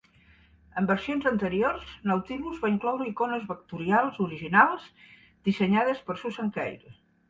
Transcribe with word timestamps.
En 0.81 0.87
versions 0.91 1.27
anteriors, 1.31 1.91
Nautilus 2.13 2.57
va 2.65 2.73
incloure 2.73 3.09
icones 3.13 3.47
vectorials 3.53 4.21
originals 4.29 4.93
dissenyades 5.51 6.07
per 6.11 6.23
Susan 6.27 6.57
Kare. 6.61 7.01